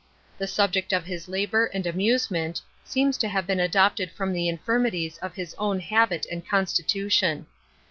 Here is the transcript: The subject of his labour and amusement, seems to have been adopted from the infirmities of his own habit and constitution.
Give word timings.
The 0.39 0.47
subject 0.47 0.93
of 0.93 1.05
his 1.05 1.27
labour 1.29 1.65
and 1.67 1.85
amusement, 1.85 2.59
seems 2.83 3.19
to 3.19 3.27
have 3.27 3.45
been 3.45 3.59
adopted 3.59 4.09
from 4.09 4.33
the 4.33 4.49
infirmities 4.49 5.19
of 5.19 5.35
his 5.35 5.53
own 5.59 5.79
habit 5.79 6.25
and 6.31 6.43
constitution. 6.43 7.45